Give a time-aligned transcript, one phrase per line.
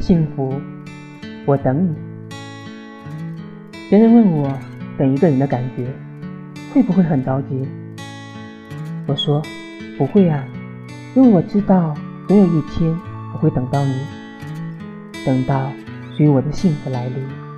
[0.00, 0.54] 幸福
[1.46, 1.94] 我等你。
[3.88, 4.52] 别人问我
[4.98, 5.86] 等一个人的感觉
[6.72, 7.66] 会不会很着急？
[9.06, 9.42] 我说
[9.98, 10.44] 不会啊
[11.14, 11.94] 因为我知道
[12.28, 12.88] 总有一天
[13.34, 13.94] 我会等到你
[15.26, 15.70] 等到
[16.16, 17.49] 属于我的幸福来临。